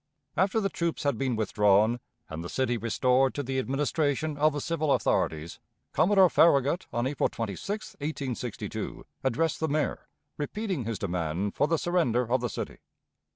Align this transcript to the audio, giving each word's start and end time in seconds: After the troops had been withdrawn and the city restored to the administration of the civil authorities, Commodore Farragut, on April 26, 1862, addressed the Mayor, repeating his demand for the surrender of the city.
After 0.35 0.59
the 0.59 0.67
troops 0.69 1.03
had 1.03 1.19
been 1.19 1.35
withdrawn 1.35 1.99
and 2.27 2.43
the 2.43 2.49
city 2.49 2.75
restored 2.75 3.35
to 3.35 3.43
the 3.43 3.59
administration 3.59 4.35
of 4.35 4.51
the 4.51 4.59
civil 4.59 4.93
authorities, 4.93 5.59
Commodore 5.91 6.27
Farragut, 6.27 6.87
on 6.91 7.05
April 7.05 7.29
26, 7.29 7.93
1862, 7.99 9.05
addressed 9.23 9.59
the 9.59 9.67
Mayor, 9.67 10.07
repeating 10.39 10.85
his 10.85 10.97
demand 10.97 11.53
for 11.53 11.67
the 11.67 11.77
surrender 11.77 12.23
of 12.31 12.41
the 12.41 12.49
city. 12.49 12.79